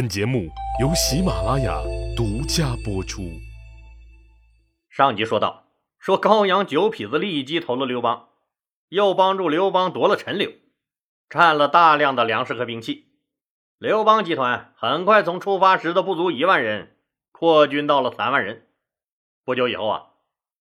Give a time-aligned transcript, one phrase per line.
[0.00, 0.48] 本节目
[0.80, 1.78] 由喜马拉雅
[2.16, 3.20] 独家播出。
[4.88, 5.66] 上集说到，
[5.98, 8.30] 说高阳九痞子立即投了刘邦，
[8.88, 10.52] 又帮助刘邦夺了陈留，
[11.28, 13.08] 占了大量的粮食和兵器。
[13.76, 16.96] 刘邦集团很快从出发时的不足一万人，
[17.30, 18.68] 扩军到了三万人。
[19.44, 20.06] 不久以后啊，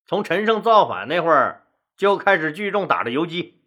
[0.06, 1.66] 从陈胜造反那会儿
[1.96, 3.62] 就开始聚众打着游击。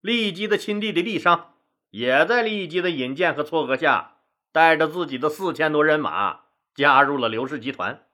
[0.00, 1.54] 立即的亲弟弟立商
[1.90, 4.14] 也在立即的引荐和撮合下。
[4.52, 6.40] 带着自己的四千多人马
[6.74, 8.06] 加入了刘氏集团，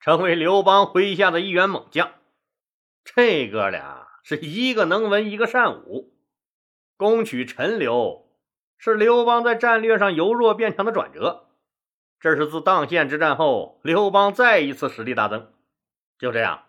[0.00, 2.12] 成为刘邦麾下的一员猛将。
[3.04, 6.14] 这哥俩是一个能文，一个善武。
[6.96, 8.28] 攻取陈留
[8.78, 11.48] 是刘邦在战略上由弱变强的转折。
[12.20, 15.52] 这是自砀县之战后，刘邦再一次实力大增。
[16.16, 16.66] 就这样，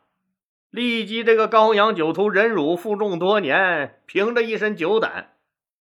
[0.71, 5.37] 郦基这个高阳酒徒忍辱负重多年，凭着一身酒胆，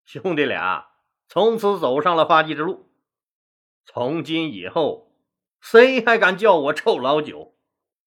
[0.05, 0.89] 兄弟俩
[1.27, 2.86] 从此走上了发迹之路。
[3.89, 5.13] 从今以后，
[5.61, 7.55] 谁还敢叫我臭老九？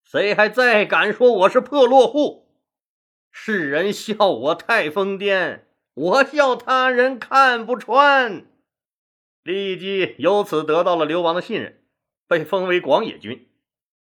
[0.04, 2.48] 谁还再敢说我是破落户？
[3.30, 5.62] 世人笑我太疯癫，
[5.94, 8.44] 我笑他人看不穿。
[9.42, 11.82] 郦基由此得到了刘邦的信任，
[12.28, 13.48] 被封为广野君，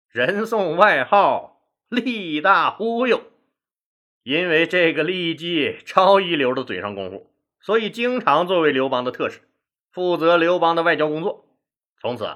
[0.09, 3.21] 人送外号“力大忽悠”。
[4.23, 7.31] 因为这个利基超一流的嘴上功夫，
[7.61, 9.39] 所以经常作为刘邦的特使，
[9.91, 11.47] 负责刘邦的外交工作。
[12.01, 12.35] 从此，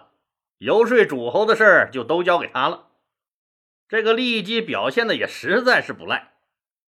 [0.59, 2.89] 游说诸侯的事儿就都交给他了。
[3.87, 6.33] 这个利基表现的也实在是不赖，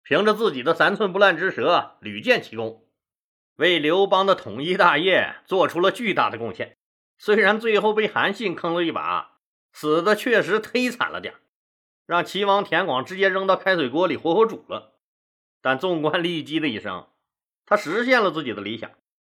[0.03, 2.85] 凭着自己的三寸不烂之舌，屡建奇功，
[3.55, 6.77] 为刘邦的统一大业做出了巨大的贡献。
[7.17, 9.39] 虽然最后被韩信坑了一把，
[9.73, 11.33] 死的确实忒惨了点
[12.05, 14.93] 让齐王田广直接扔到开水锅里活活煮了。
[15.61, 17.07] 但纵观利基的一生，
[17.65, 18.91] 他实现了自己的理想，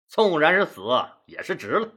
[0.08, 0.82] 纵然是死，
[1.24, 1.92] 也是值了。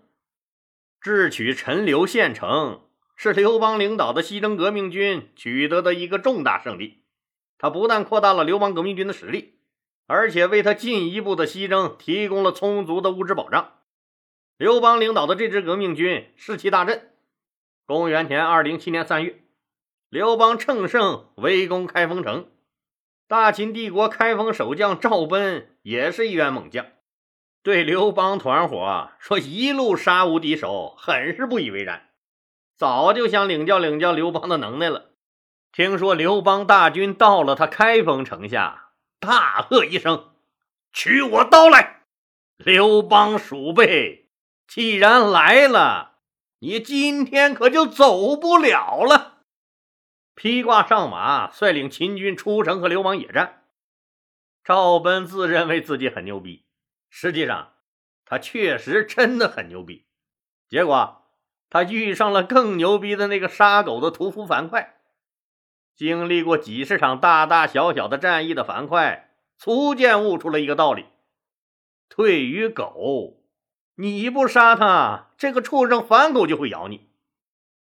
[1.04, 2.80] 智取陈留县城
[3.18, 7.04] 是刘邦领导的西征革命军取得的一个重大胜利。
[7.58, 9.56] 他不但扩大了刘邦革命军的实力，
[10.08, 13.74] 而且为他进一步的西征提供了充足的物质保障。
[14.56, 17.10] 刘邦领导的这支革命军士气大振。
[17.86, 19.44] 公元前二零七年三月，
[20.08, 22.50] 刘邦乘胜围攻开封城。
[23.28, 26.86] 大秦帝国开封守将赵奔也是一员猛将。
[27.64, 32.10] 对刘邦团伙说：“一路杀无敌手，很是不以为然。
[32.76, 35.12] 早就想领教领教刘邦的能耐了。
[35.72, 40.34] 听说刘邦大军到了他开封城下，大喝一声
[40.92, 42.02] ：‘取我刀来！’
[42.60, 44.28] 刘邦鼠辈，
[44.68, 46.18] 既然来了，
[46.60, 49.38] 你今天可就走不了了。
[50.36, 53.64] 披挂上马，率领秦军出城和刘邦野战。
[54.66, 56.66] 赵奔自认为自己很牛逼。”
[57.16, 57.74] 实际上，
[58.26, 60.08] 他确实真的很牛逼。
[60.68, 61.28] 结果，
[61.70, 64.96] 他遇上了更牛逼的那个杀狗的屠夫樊哙。
[65.96, 69.26] 经历过几十场大大小小的战役的樊哙，
[69.60, 71.06] 逐渐悟出了一个道理：
[72.10, 73.44] 对于狗，
[73.94, 77.12] 你不杀它，这个畜生反狗就会咬你；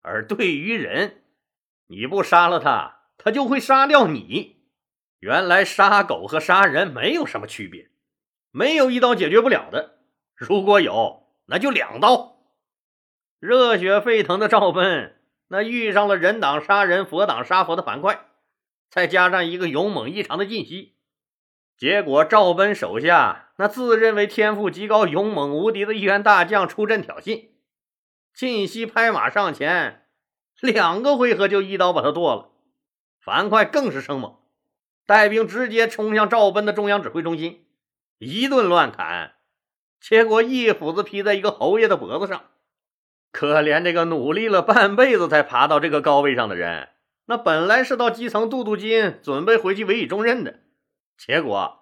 [0.01, 1.23] 而对于人，
[1.87, 4.65] 你不杀了它，它就会杀掉你。
[5.19, 7.90] 原来杀狗和杀人没有什么区别。
[8.51, 9.99] 没有一刀解决不了的，
[10.35, 12.37] 如果有，那就两刀。
[13.39, 18.19] 热血沸腾的赵奔，那遇上了人挡杀人，佛挡杀佛的樊哙，
[18.89, 20.97] 再加上一个勇猛异常的晋西，
[21.77, 27.51] 结果赵奔手下那自认为天赋极高、勇猛无敌的一员大将出阵挑衅，
[28.33, 30.05] 晋西拍马上前，
[30.59, 32.49] 两个回合就一刀把他剁了。
[33.23, 34.37] 樊哙更是生猛，
[35.05, 37.65] 带兵直接冲向赵奔的中央指挥中心。
[38.23, 39.33] 一顿乱砍，
[39.99, 42.51] 结果一斧子劈在一个侯爷的脖子上。
[43.31, 46.89] 可怜这个努力了半辈子才爬到这个高位上的人，
[47.25, 50.59] 那本来是到基层镀镀金，准备回去委以重任的。
[51.17, 51.79] 结果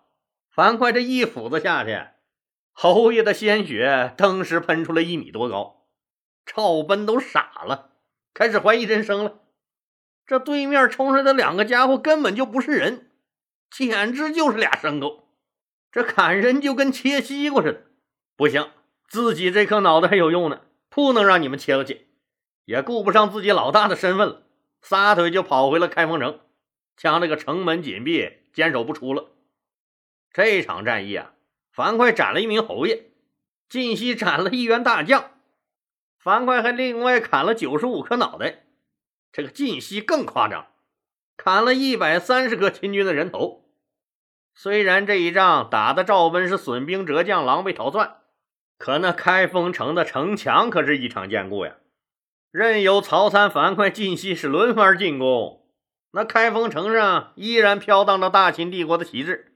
[0.50, 2.00] 樊哙这一斧子下去，
[2.72, 5.88] 侯爷的鲜血登时喷出了一米多高。
[6.46, 7.90] 赵奔都傻了，
[8.34, 9.42] 开始怀疑人生了。
[10.26, 13.12] 这对面冲上的两个家伙根本就不是人，
[13.70, 15.26] 简直就是俩牲口。
[15.92, 17.84] 这砍人就跟切西瓜似的，
[18.36, 18.72] 不行，
[19.08, 22.08] 自己这颗脑袋还有用呢，不能让你们切了去，
[22.66, 24.44] 也顾不上自己老大的身份了，
[24.82, 26.40] 撒腿就跑回了开封城，
[26.96, 29.30] 将这个城门紧闭，坚守不出了。
[30.32, 31.34] 这场战役啊，
[31.72, 33.06] 樊哙斩了一名侯爷，
[33.68, 35.32] 晋西斩了一员大将，
[36.20, 38.66] 樊哙还另外砍了九十五颗脑袋，
[39.32, 40.68] 这个晋西更夸张，
[41.36, 43.66] 砍了一百三十颗秦军的人头。
[44.62, 48.18] 虽然这一仗打的赵温是损兵折将、狼狈逃窜，
[48.78, 51.78] 可那开封城的城墙可是异常坚固呀，
[52.52, 55.66] 任由曹参、樊哙、晋西是轮番进攻，
[56.12, 59.54] 那开封城上依然飘荡着大秦帝国的旗帜。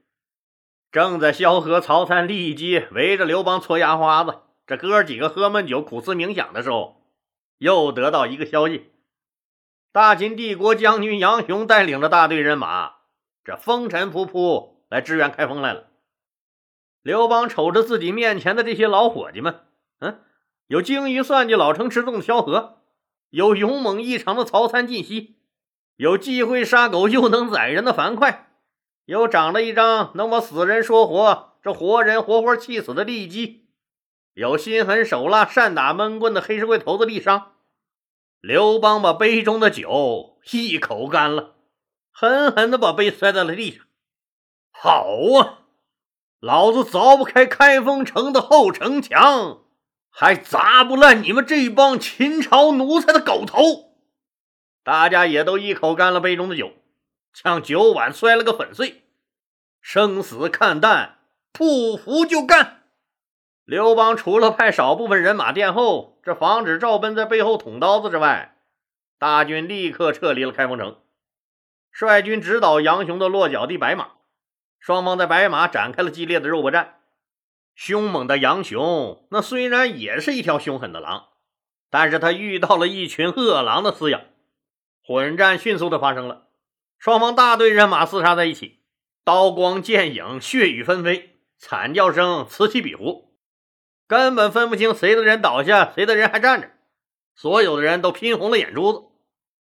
[0.90, 7.02] 正在萧何、曹参立即围着刘邦搓牙花子，这哥几个喝闷酒、苦思冥想的时候，
[7.58, 8.90] 又得到一个消息：
[9.92, 12.94] 大秦帝国将军杨雄带领着大队人马，
[13.44, 15.88] 这风尘仆仆来支援开封来了。
[17.02, 19.62] 刘邦瞅着自己面前的这些老伙计们，
[19.98, 20.20] 嗯，
[20.68, 22.78] 有精于算计、老成持重的萧何，
[23.30, 25.34] 有勇猛异常的曹参、晋西，
[25.96, 28.46] 有既会杀狗又能宰人的樊哙。
[29.06, 33.64] 有长了一张能把死人说活，这活人活活气死的利姬；
[34.34, 37.50] 有心狠手辣、善打闷棍的黑社会头子利商。
[38.40, 41.56] 刘邦把杯中的酒一口干了，
[42.12, 43.84] 狠狠地把杯摔在了地上。
[44.76, 45.06] 好
[45.38, 45.60] 啊，
[46.40, 49.60] 老子凿不开开封城的后城墙，
[50.10, 53.94] 还砸不烂你们这帮秦朝奴才的狗头！
[54.82, 56.72] 大家也都一口干了杯中的酒。
[57.32, 59.02] 将酒碗摔了个粉碎，
[59.80, 61.18] 生死看淡，
[61.52, 62.82] 不服就干。
[63.64, 68.56] 刘邦除了派少部分人马殿后，这防止赵奔在背后捅刀子之外，
[69.18, 71.00] 大军立刻撤离了开封城，
[71.90, 74.12] 率军直捣杨雄的落脚地白马。
[74.84, 77.00] 双方在白马展开了激烈的肉搏战。
[77.74, 81.28] 凶猛的杨雄，那虽然也是一条凶狠的狼，
[81.88, 84.20] 但是他遇到了一群恶狼的撕咬，
[85.02, 86.48] 混战迅速的发生了。
[86.98, 88.80] 双方大队人马厮杀在一起，
[89.24, 93.34] 刀光剑影，血雨纷飞，惨叫声此起彼伏，
[94.06, 96.70] 根本分不清谁的人倒下，谁的人还站着。
[97.34, 99.04] 所有的人都拼红了眼珠子。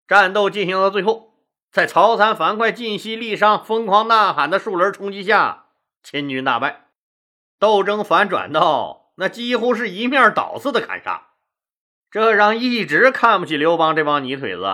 [0.08, 1.33] 战斗进行到最后，
[1.74, 5.64] 在曹参、樊哙、晋西、郦商疯狂呐喊的数轮冲击下，
[6.04, 6.86] 秦军大败。
[7.58, 11.30] 斗争反转到那几乎是一面倒似的砍杀，
[12.12, 14.64] 这让一直看不起刘邦这帮泥腿子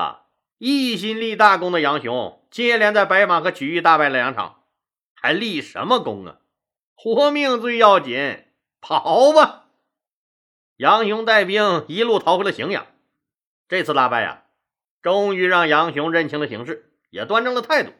[0.58, 2.46] 一心立大功的杨雄。
[2.50, 4.64] 接连在白马和曲域大败了两场，
[5.14, 6.36] 还立什么功啊？
[6.94, 8.44] 活命最要紧，
[8.82, 9.68] 跑吧！
[10.76, 12.86] 杨雄带兵一路逃回了荥阳。
[13.68, 14.42] 这次大败呀，
[15.00, 17.92] 终于让杨雄认清了形势，也端正了态度。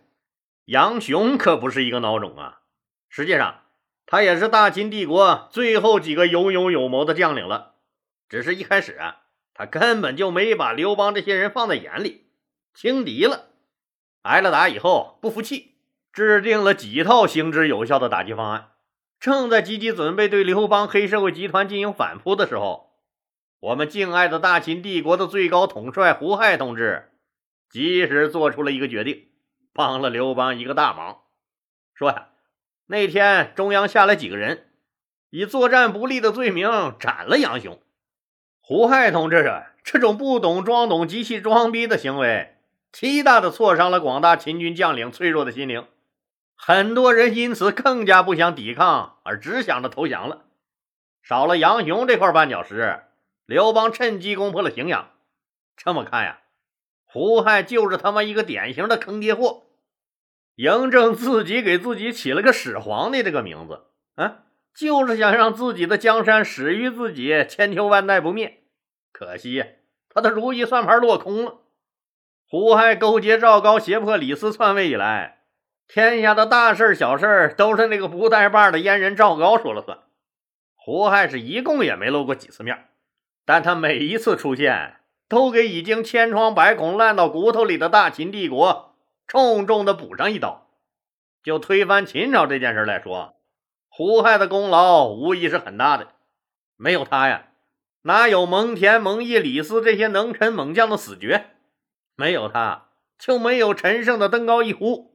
[0.64, 2.60] 杨雄可不是一个孬种啊，
[3.08, 3.62] 实际上
[4.06, 7.74] 他也是大秦帝国最后几个有勇有谋的将领了。
[8.28, 9.22] 只是一开始啊，
[9.52, 12.26] 他根本就没把刘邦这些人放在眼里，
[12.72, 13.48] 轻敌了。
[14.22, 15.76] 挨了打以后不服气，
[16.12, 18.68] 制定了几套行之有效的打击方案，
[19.18, 22.92] 正在积极准备对刘邦黑社会集团进行反扑的时候，
[23.58, 27.09] 我们敬爱的大秦帝国的最高统帅胡亥同志
[27.70, 29.28] 及时做出了一个决定，
[29.72, 31.20] 帮了刘邦一个大忙。
[31.94, 32.28] 说呀，
[32.86, 34.68] 那天中央下来几个人，
[35.30, 36.68] 以作战不利的罪名
[36.98, 37.80] 斩了杨雄。
[38.60, 42.56] 胡亥同志啊，这种不懂装懂、极其装逼的行为。
[42.92, 45.86] 极大的挫伤了广大秦军将领脆弱的心灵，
[46.56, 50.46] 很多人因此更加不想抵抗，而只想着投降了。
[51.22, 53.04] 少了杨雄这块绊脚石，
[53.46, 55.10] 刘邦趁机攻破了荥阳。
[55.76, 56.40] 这么看呀，
[57.12, 59.64] 胡亥就是他妈一个典型的坑爹货。
[60.56, 63.84] 嬴政自己给自己起了个始皇帝这个名字，
[64.14, 64.42] 啊，
[64.74, 68.62] 就是想让自己的江山始于自己，千秋万代不灭。
[69.10, 69.66] 可惜呀
[70.10, 71.60] 他的如意算盘落空了。
[72.46, 75.38] 胡亥勾结赵高，胁迫李斯篡位以来，
[75.88, 79.98] 天下的大事小事都是那个不带把的阉人赵高说了算。
[80.76, 82.88] 胡亥是一共也没露过几次面，
[83.44, 84.99] 但他每一次出现，
[85.30, 88.96] 都给已经千疮百孔、烂到骨头里的大秦帝国
[89.28, 90.66] 重重的补上一刀。
[91.44, 93.36] 就推翻秦朝这件事来说，
[93.88, 96.08] 胡亥的功劳无疑是很大的。
[96.76, 97.44] 没有他呀，
[98.02, 101.46] 哪有蒙恬、蒙毅、李斯这些能臣猛将的死绝？
[102.16, 105.12] 没有他，就没有陈胜的登高一呼；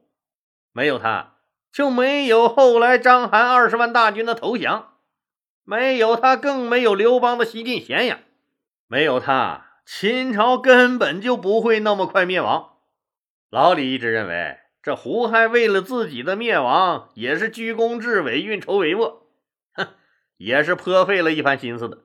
[0.72, 1.34] 没有他，
[1.70, 4.94] 就没有后来章邯二十万大军的投降；
[5.62, 8.20] 没有他，更没有刘邦的西进咸阳；
[8.86, 12.78] 没有他，秦朝根本就不会那么快灭亡。
[13.48, 19.20] 老李一直认为，这胡亥为了自己的灭亡，也是居功至伟、运筹帷幄，
[19.72, 19.88] 哼，
[20.36, 22.04] 也是颇费了一番心思的。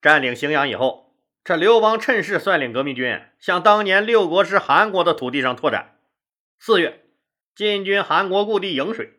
[0.00, 1.12] 占领荥阳以后。
[1.44, 5.98] 这刘邦趁势率领革命军向当年六国时韩国的土地上拓展。
[6.60, 7.04] 四月，
[7.56, 9.14] 进军韩国故地颍水，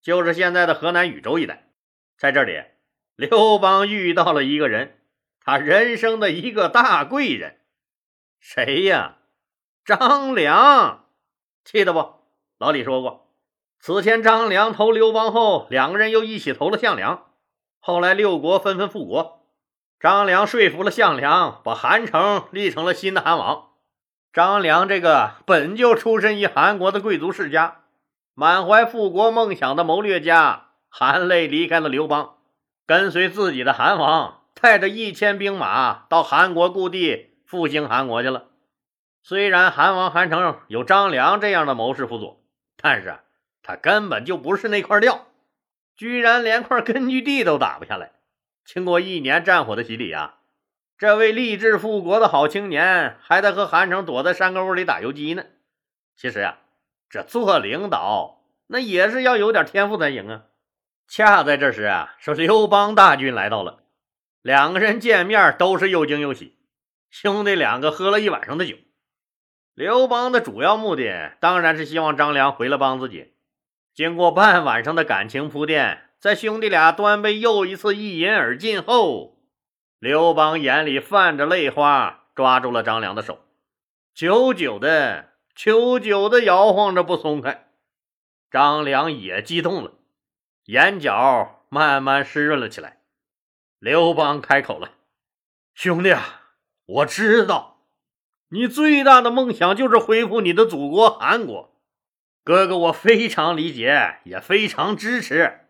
[0.00, 1.68] 就是现在的河南禹州一带。
[2.16, 2.62] 在这里，
[3.16, 4.96] 刘邦遇到了一个人，
[5.46, 7.60] 他人生的一个大贵人，
[8.40, 9.18] 谁呀？
[9.84, 11.04] 张良，
[11.62, 12.14] 记得不？
[12.58, 13.28] 老李说过，
[13.78, 17.26] 此前张良投刘邦后，两个人又一起投了项梁。
[17.78, 19.46] 后来六国纷纷复国，
[20.00, 23.68] 张良说服了项梁，把韩城立成了新的韩王。
[24.32, 27.82] 张良这个本就出身于韩国的贵族世家，
[28.34, 32.38] 满怀复国梦想的谋略家，含泪离开了刘邦，
[32.84, 38.46] 跟随自己的韩王，带着一千兵马到韩国故地复兴韩国去了。
[39.22, 42.40] 虽然韩王韩城有张良这样的谋士辅佐，
[42.76, 43.18] 但是
[43.62, 45.26] 他根本就不是那块料，
[45.96, 48.12] 居然连块根据地都打不下来。
[48.64, 50.38] 经过一年战火的洗礼啊，
[50.96, 55.44] 这位立志复国的好青年还在和韩城躲在山沟里打游击呢。
[56.16, 56.58] 其实啊，
[57.10, 60.44] 这做领导那也是要有点天赋才行啊。
[61.08, 63.82] 恰在这时啊，说刘邦大军来到了，
[64.46, 66.56] 两个人见面都是又惊又喜，
[67.10, 68.76] 兄弟两个喝了一晚上的酒。
[69.74, 73.34] 刘邦的主要目的当然是希望张良回来帮自己。
[73.92, 79.36] 经过半晚上的感情铺垫，在兄弟俩端杯又一次一饮而尽后，
[79.98, 83.40] 刘邦眼里泛着泪花，抓住了张良的手，
[84.14, 87.66] 久久的、久久的摇晃着不松开。
[88.52, 89.94] 张良也激动了，
[90.66, 92.95] 眼角慢慢湿润了起来。
[93.78, 94.92] 刘邦开口了
[95.74, 96.42] ：“兄弟啊，
[96.86, 97.74] 我知道。”
[98.50, 101.74] 你最大的梦想就是恢复你的祖国韩国，
[102.44, 105.62] 哥哥，我非常理解，也非常支持。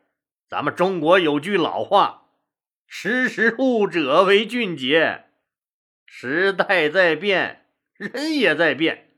[0.46, 2.28] 咱们中国有句老话
[2.86, 5.24] ：“识时务者为俊杰。”
[6.04, 9.10] 时代在变，人也在变。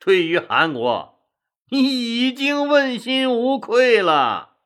[0.00, 1.24] 对于韩国，
[1.70, 1.78] 你
[2.26, 4.56] 已经问心无愧了。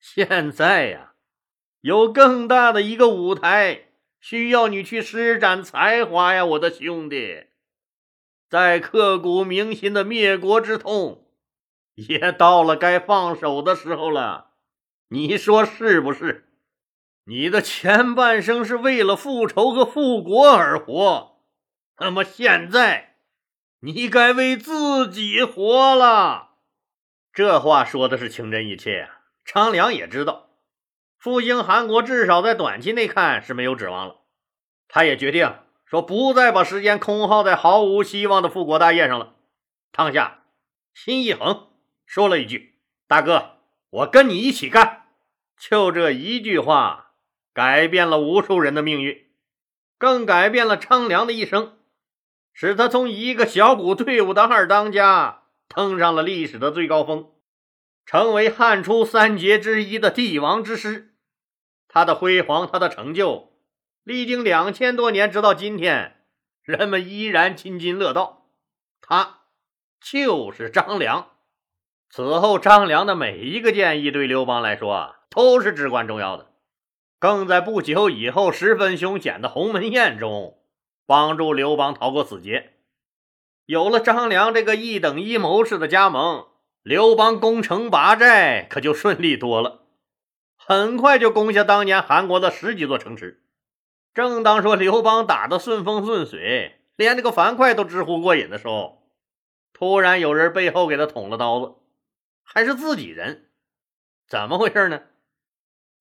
[0.00, 1.07] 现在呀，
[1.80, 3.88] 有更大的一个舞台
[4.20, 7.46] 需要你去施展才华呀，我的兄弟。
[8.48, 11.26] 在刻骨铭心的灭国之痛，
[11.94, 14.52] 也到了该放手的时候了。
[15.08, 16.48] 你说是不是？
[17.24, 21.42] 你的前半生是为了复仇和复国而活，
[21.98, 23.16] 那么现在，
[23.80, 26.52] 你该为自己活了。
[27.32, 29.20] 这话说的是情真意切啊。
[29.44, 30.47] 张良也知道，
[31.18, 34.16] 复兴韩国至少在短期内看是没有指望了，
[34.88, 35.54] 他也决定。
[35.84, 39.36] 说不再把时间空耗在毫无希望的复国大业上了。
[39.90, 40.42] 当下
[40.92, 41.68] 心一横，
[42.04, 42.74] 说了一句
[43.08, 43.52] ：“大哥，
[43.88, 45.06] 我跟你一起干。”
[45.58, 47.12] 就这一句话，
[47.54, 49.28] 改变了无数人的命运，
[49.96, 51.78] 更改变了张良的一生，
[52.52, 57.30] 使他从一个小股队伍的二当家登上了历史的最高峰，
[58.10, 61.14] 成为汉初三杰之一的帝王之师。
[61.88, 63.52] 他的辉煌，他的成就。
[64.02, 66.24] 历经两千多年，直到今天，
[66.62, 68.46] 人们依然津津乐道。
[69.02, 69.40] 他
[70.00, 71.32] 就是张良。
[72.08, 76.54] 此后，张良的每一个建议对刘邦来说都是至关重要的，
[77.18, 80.58] 更在不久以后十分凶险的鸿门宴中
[81.04, 82.78] 帮助刘邦逃过死劫。
[83.66, 86.46] 有了张良这个一等一谋士的加盟，
[86.88, 89.82] 刘邦攻城拔寨可就顺利多了，
[90.56, 93.42] 很快就攻下当年韩国的十几座城池。
[94.14, 99.06] 正当说刘邦打得顺风顺水，连那个樊哙都直呼过瘾的时候，
[99.74, 101.74] 突然有人背后给他捅了刀子，
[102.42, 103.50] 还是自己人，
[104.26, 105.02] 怎么回事呢？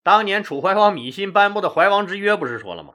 [0.03, 2.93] 当年楚怀王芈心颁布的怀王之约不是说了吗？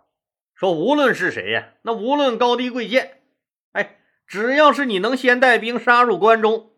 [0.55, 3.21] 说无论是谁呀，那无论高低贵贱，
[3.73, 6.72] 哎，只要是你能先带兵杀入关中，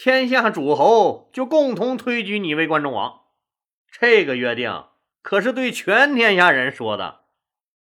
[0.00, 3.22] 天下诸侯就共同推举你为关中王。
[3.90, 4.84] 这个约定
[5.22, 7.22] 可是对全天下人说的。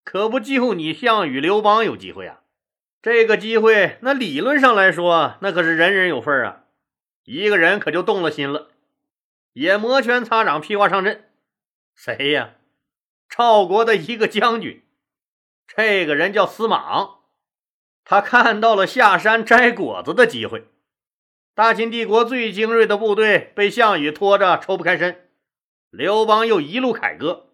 [0.05, 2.41] 可不就你项羽、刘邦有机会啊？
[3.01, 6.65] 这个机会，那理论上来说，那可是人人有份啊。
[7.25, 8.69] 一个人可就动了心了，
[9.55, 11.31] 也摩拳擦掌、披挂上阵。
[11.95, 12.57] 谁呀？
[13.27, 14.83] 赵国的一个将军，
[15.67, 17.21] 这个人叫司马昂。
[18.05, 20.67] 他看到了下山摘果子的机会。
[21.55, 25.29] 大秦帝国最精锐的部队被项羽拖着抽不开身，
[25.91, 27.51] 刘邦又一路凯歌，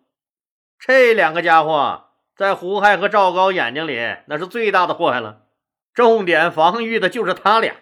[0.79, 2.05] 这两个家伙。
[2.37, 5.47] 在胡亥和赵高眼睛里，那是最大的祸害了。
[5.93, 7.75] 重点防御的就是他俩。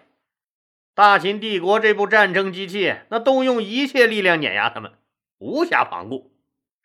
[0.95, 4.93] 大秦帝国这部战争机器，那动用一切力量碾压他们，
[5.37, 6.31] 无暇旁顾。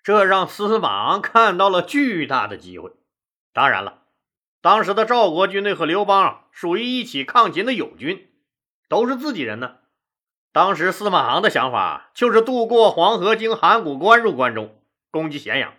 [0.02, 2.92] 这让司马昂看到了巨大的机会。
[3.54, 4.02] 当然了，
[4.60, 8.28] 当时的赵国军队和刘邦属于一起抗秦的友军，
[8.92, 9.76] 都是自己人呢。
[10.52, 14.78] 当时司马昂的想法就是渡过黄河，经函谷关入关中，
[15.10, 15.72] 攻击咸阳。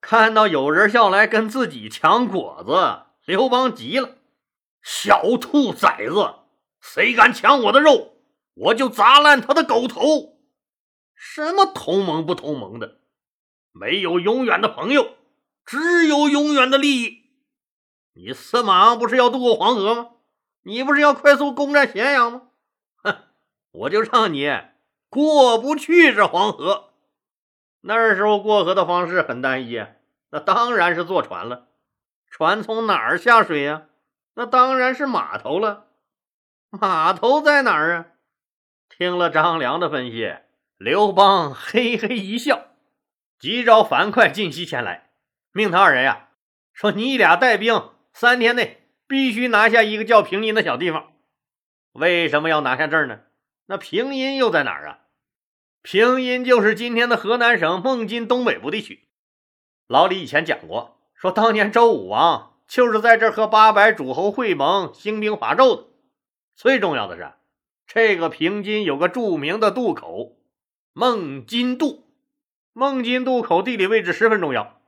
[0.00, 4.18] 看到有人要来跟自己抢果子，刘邦急了
[4.80, 6.36] ：“小兔崽子，
[6.80, 8.12] 谁敢抢我的肉，
[8.54, 10.38] 我就砸烂他的狗头！
[11.12, 12.98] 什么同盟不同盟的，
[13.72, 15.16] 没有永远的朋友，
[15.64, 17.24] 只有永远的利益。
[18.14, 20.10] 你司马昂不是要渡过黄河吗？
[20.62, 22.42] 你不是要快速攻占咸阳吗？
[23.02, 23.16] 哼，
[23.72, 24.50] 我就让你
[25.08, 26.90] 过不去这黄河。
[27.82, 29.84] 那时候过河的方式很单一，
[30.30, 31.68] 那当然是坐船了。
[32.28, 33.86] 船从哪儿下水呀？
[34.34, 35.86] 那当然是码头了。
[36.68, 38.06] 码头在哪儿啊？
[38.88, 40.36] 听了张良的分析，
[40.76, 42.68] 刘邦嘿嘿一笑，
[43.38, 45.10] 急召樊哙、晋西前来，
[45.52, 46.28] 命他二人呀，
[46.72, 48.79] 说你俩带兵，三天内
[49.10, 51.10] 必须拿下一个叫平阴的小地方。
[51.94, 53.22] 为什么要拿下这儿呢？
[53.66, 54.98] 那平阴又在哪儿啊？
[55.82, 59.08] 平阴就是今天的河南省孟津东北部地区。
[59.88, 65.86] 老李以前讲过，说当年周武王就是在这儿和八百诸侯会盟，兴兵伐纣的。
[66.54, 67.32] 最重要的是，
[67.88, 70.36] 这个平津有个著名的渡口——
[70.94, 72.04] 孟津渡。
[72.72, 74.80] 孟津渡口地理位置十分重要，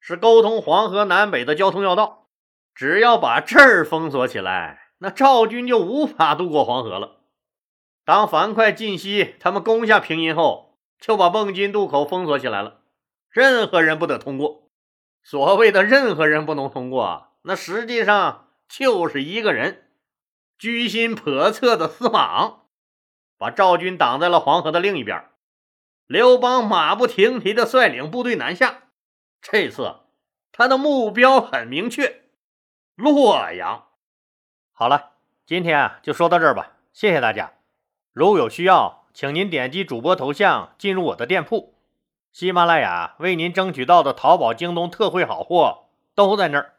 [0.00, 2.17] 是沟通黄河南北的交通要道。
[2.78, 7.22] 只要把这儿封锁起来，那赵军就无法渡过黄河了。
[8.04, 12.82] 当樊哙、晋西他们攻下平阴后，就把孟津渡口封锁起来了，
[13.30, 14.70] 任何人不得通过。
[15.24, 19.90] 所谓的任何人不能通过，那实际上就是一个人。
[20.56, 22.66] 居心叵测的司马昂，
[23.36, 25.24] 把赵军挡在了黄河的另一边。
[26.06, 28.84] 刘邦马不停蹄地率领部队南下，
[29.42, 29.96] 这次
[30.52, 32.27] 他的目标很明确：
[32.98, 33.84] 洛阳。
[34.72, 35.12] 好了，
[35.46, 37.52] 今天啊就说到这儿吧，谢谢大家。
[38.12, 41.74] 如有需要，请您点击主播头像进入我的店铺，
[42.32, 45.84] 喜马拉雅为您争取到的淘宝、京东特惠好货
[46.16, 46.74] 都在那儿。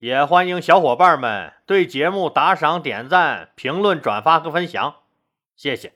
[0.00, 4.96] 也欢迎小伙伴们对节目打赏、点赞、评论、转发和分享，
[5.56, 5.94] 谢谢。